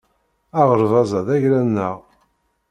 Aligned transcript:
Aɣerbaz-a 0.59 1.21
d 1.27 1.27
agla-nneɣ 1.35 1.95